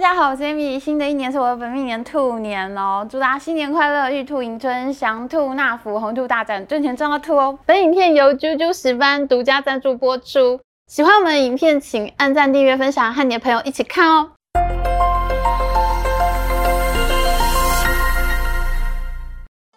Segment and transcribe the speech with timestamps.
[0.00, 0.80] 大家好，我是 Amy。
[0.80, 7.58] 新的一年是我的本命年兔年哦，祝大家新年快乐，玉兔迎春，祥兔纳福，红兔大展，赚钱赚到兔哦。
[7.66, 10.58] 本影片由啾啾十班独家赞助播出。
[10.86, 14.30] 喜欢我们的影片，请按赞、订阅、分享，和你的朋友一起看哦。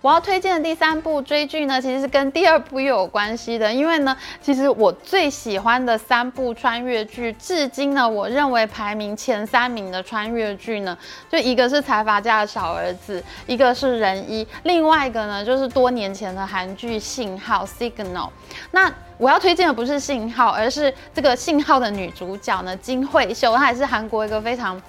[0.04, 3.72] 我要推荐的第三部追剧呢，其实是跟第二部又有关系的。
[3.72, 10.98] 因为呢，其实我最喜欢的三部穿越剧，至今呢，我认为排名前三名的穿越剧呢，
[11.32, 18.28] 就一个是财阀家的小儿子，一个是仁医，另外一个呢，就是多年前的韩剧《信号》（Signal）。
[18.72, 24.82] 那我要推荐的不是《信号》，而是这个《信号》的女主角呢，金惠秀，她也是韩国一个非常。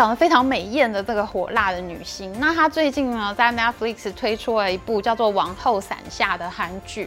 [0.00, 7.06] 长得非常美艳的这个火辣的女星，那她最近呢，在 Netflix 推出了一部叫做《王后伞下》的韩剧。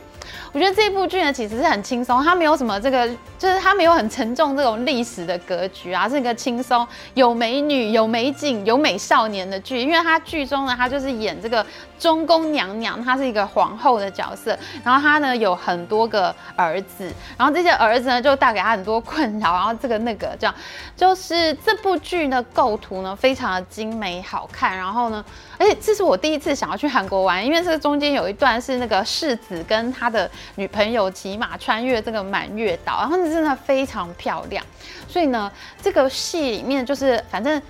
[0.52, 9.80] 我觉得这部剧呢，其实是很轻松，它没有什么这个，就是它没有很沉重这种历史的格局啊，是一个轻松有美女、有美景、有美少年的剧。
[9.80, 11.66] 因为她剧中呢，她就是演这个
[12.04, 20.54] 中宫娘娘，她是一个皇后的角色，然后她呢有很多个儿子，然后这些儿子呢就带给她很多困扰，然后这个那个这样，
[20.98, 25.24] 就是这部剧呢构图呢非常的精美好看，然后呢，
[25.58, 34.62] 而且这是我第一次想要去韩国玩，因为这个中间有一段是那个世子跟他的女朋友骑马穿越这个满月岛，然后真的非常漂亮，
[35.08, 35.50] 所以呢，
[35.82, 37.62] 这个戏里面就是反正。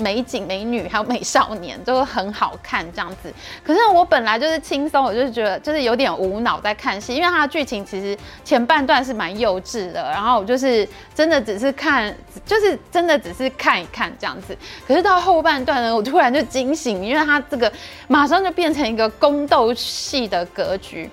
[0.00, 3.32] 美景、美女还有美少年都很好看，这样子。
[3.64, 14.56] 可是我本来就是轻松，我就是觉得就是有点无脑在看戏，因为它的剧情其实前半段是蛮幼稚的，然后我就是真的只是看，就是真的只是看一看这样子。
[14.86, 17.70] 可是到后半段呢，我突然就惊醒，因为它这个
[18.08, 21.10] 马上就变成一个宫斗戏的格局。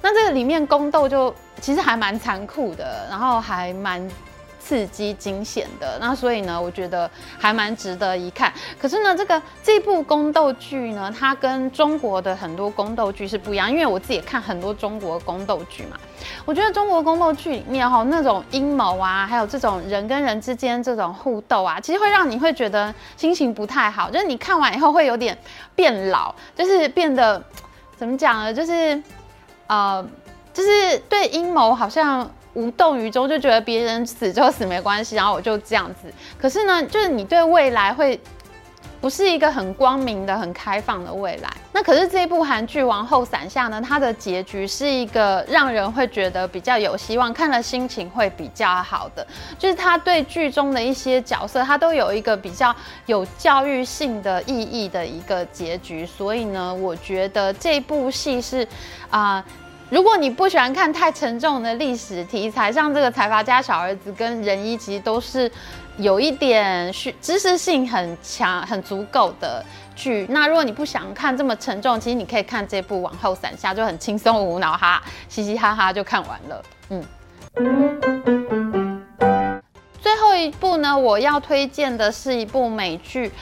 [0.00, 4.08] 那这个里面宫斗就其实还蛮残酷的，然后还蛮。
[4.68, 8.52] 刺激惊险的，那所以呢，我觉得还蛮值得一看。
[8.78, 15.96] 可是呢，这个这部宫斗剧呢，它跟中国的很多宫斗剧是不一样，因为我自己也看很多中国宫斗剧嘛。
[16.44, 25.38] 我觉得中国宫斗剧里面哈，那种阴谋啊，还有这种人跟人之间这种互斗啊，其实会让你会觉得心情不太好，就是你看完以后会有点
[25.74, 27.42] 变老，就是变得
[27.96, 28.52] 怎么讲呢？
[28.52, 29.02] 就是
[29.66, 30.06] 呃，
[30.52, 32.30] 就是对阴谋好像。
[32.54, 36.12] 无动于衷，就觉得别人死就死没关系，然后我就这样子。
[36.38, 38.18] 可是呢，就是你对未来会
[39.00, 41.48] 不是一个很光明的、很开放的未来。
[41.72, 49.24] 那可是这部韩剧《王后伞下》呢，它的结局是一个让人会觉得比较有希望，看了心情会比较好的。
[49.56, 52.74] 就是他对剧中的一些角色，他都有一个比较
[53.06, 56.04] 有教育性的意义的一个结局。
[56.04, 58.66] 所以呢，我觉得这部戏是
[59.10, 59.44] 啊。
[59.90, 65.50] 如果你不喜欢看太沉重的历史题材，像这个财阀家小儿子跟仁医，其实都是
[65.96, 69.64] 有一点知识性很强、很足够的
[69.96, 70.26] 剧。
[70.28, 76.62] 那如果你不想看这么沉重，其实你可以看这部《王后伞下》，就很轻松无脑哈，嘻嘻哈哈就看完了。
[76.90, 77.02] 嗯。
[80.02, 83.32] 最后一部呢，我要推荐的是一部美剧，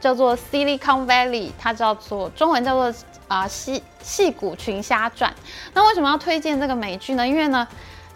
[0.00, 2.98] 叫做《Silicon Valley》，它叫做中文叫做。
[3.28, 5.32] 啊，戏戏骨群侠传。
[5.74, 7.26] 那为什么要推荐这个美剧呢？
[7.26, 7.66] 因为呢，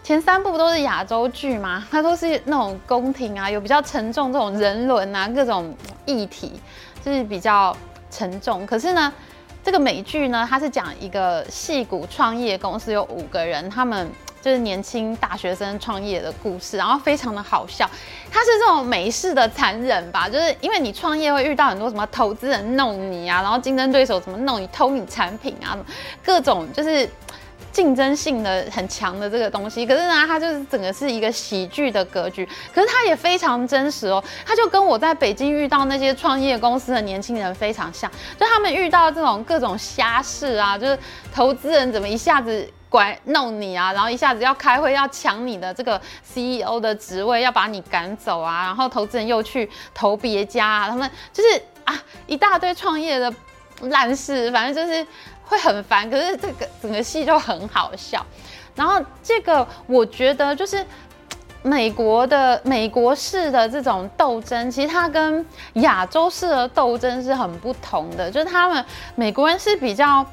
[0.03, 6.59] 前三部都是亚洲剧嘛，它都是那种宫廷啊，有比较沉重这种人伦啊，各种议题，
[7.03, 7.75] 就是比较
[8.09, 8.65] 沉重。
[8.65, 9.11] 可是呢，
[9.63, 14.11] 这个美剧呢，它是讲一个戏骨创业公司有五个人，他们。
[14.41, 17.89] 就是年轻大学生创业的故事，然后非常的好笑。
[18.31, 25.77] 它是这种美式的残忍吧，就是因为你创业会遇到很多什么投资人弄你啊，然后竞争对手怎么弄你，偷你产品啊，
[26.23, 27.07] 各种就是
[27.71, 29.85] 竞争性的很强的这个东西。
[29.85, 34.23] 可是呢，它就是整个是一个喜剧的格局，可是它也非常真实哦。
[34.45, 38.09] 它就跟我在北京遇到那些创业公司的年轻人非常像，
[38.39, 40.97] 就他们遇到这种各种瞎事啊，就是
[41.31, 42.67] 投资人怎么一下子。
[42.91, 51.97] 拐弄你啊，然后一下子要开会要抢你的这个 CEO 的职位，要把你赶走啊，然后投资人又去投别家啊，他们就是啊
[52.27, 53.33] 一大堆创业的
[53.83, 55.07] 烂事，反正就是
[55.45, 56.09] 会很烦。
[56.09, 58.25] 可是这个整个戏就很好笑，
[58.75, 60.85] 然后这个我觉得就是
[61.63, 65.45] 美国的美国式的这种斗争，其实它跟
[65.75, 68.83] 亚洲式的斗争是很不同的，就是他们
[69.15, 70.25] 美国人是比较。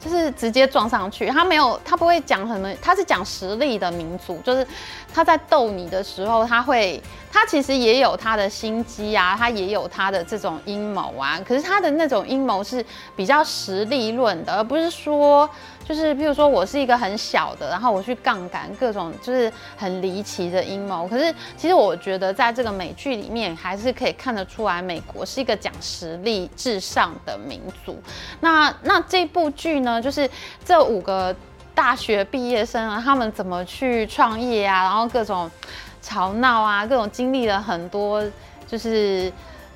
[0.00, 4.66] 就是直接撞上去，他没有，他不会讲什么，他是讲实力的民族，就是
[5.12, 7.00] 他在逗你的时候，他会，
[7.30, 15.48] 他其实也有他的心机啊，他也有他的这种阴谋啊，可是他的那种阴谋是比较实力论的，而不是说。
[15.82, 21.08] 就是譬如说我是一个很小的，然后我去杠杆各种就是很离奇的阴谋。
[21.08, 28.00] 可是其实我觉得在这个美剧里面还是可以看得出来，美国是一个讲实力至上的民族。
[28.38, 30.28] 那那这部剧呢，就是
[30.62, 31.34] 这五个
[31.74, 35.50] 大学毕业生啊，他们怎么去创业啊，然后各种
[36.02, 38.22] 吵闹啊，各种经历了很多，
[38.66, 39.32] 就是。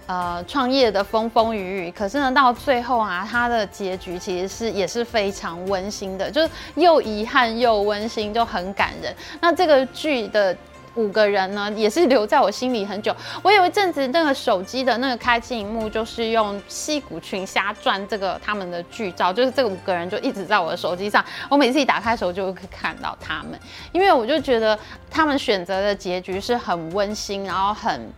[0.06, 9.14] 呃，创业的风风雨雨，可是呢，到最后啊，它的结局其实是也是非常温馨的，就是又遗憾又温馨，就很感人。
[9.40, 10.54] 那这个剧的
[10.94, 13.14] 五个人呢，也是留在我心里很久。
[13.42, 23.58] 我有一阵子那个手机的那个开机荧幕，就是用《矽谷群瞎转》这个他们的剧照，就是这五个人就一直在我的手机上，我每次一打开手就会看到他们，
[23.92, 24.78] 因为我就觉得
[25.10, 28.10] 他们选择的结局是很温馨，然后很。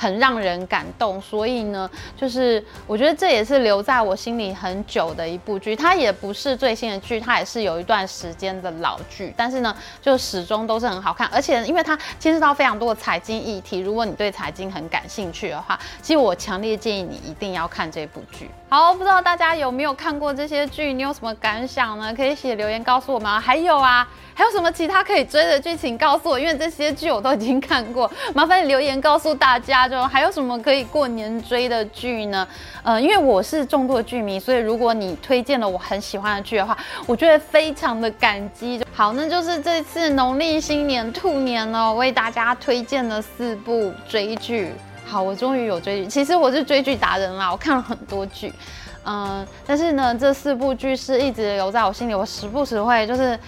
[0.00, 5.76] 很让人感动，所以呢，就是我觉得这也是留在我心里很久的一部剧。
[5.76, 11.28] 它也不是最新的剧，它也是有一段时间的老剧，但是呢，就始终都是很好看。
[11.30, 18.50] 而且因为它牵涉到非常多的财经议题，如果你对财经很感兴趣的话，其实我强烈建议你一定要看这部剧。
[18.70, 20.94] 好，不知道大家有没有看过这些剧？
[20.94, 22.14] 你有什么感想呢？
[22.14, 23.38] 可以写留言告诉我们。
[23.38, 24.08] 还有啊。
[24.32, 25.98] 还有什么其他可以追的剧情？
[25.98, 28.10] 告诉我，因为这些剧我都已经看过。
[28.34, 32.46] 麻烦你留言告诉大家，就还有什么可以过年追的剧呢？
[32.82, 38.80] 呃，因为我是重度的剧迷，所以如果你推荐了我很喜欢的剧的话，我觉得非常的感激。
[38.94, 44.72] 好，那就是这次农历新年兔年呢，为大家推荐了四部追剧。
[45.04, 46.06] 好，我终于有追剧。
[46.08, 48.52] 其实我是追剧达人啦，我看了很多剧。
[49.04, 53.38] 嗯，但是呢，这四部剧是一直留在我心里，我时不时会就是。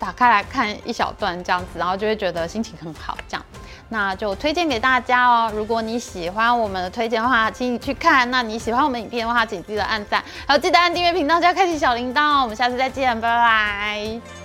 [0.00, 3.44] 打开来看一小段这样子，然后就会觉得心情很好，这样，
[3.88, 5.50] 那就推荐给大家哦。
[5.54, 8.30] 如果你喜欢我们的推荐的话，请你去看。
[8.30, 12.42] 那你喜欢我们影片的话，请记得按赞，还有记得按订阅频道，加开启小铃铛哦。
[12.42, 14.39] 我们下次再见，拜拜。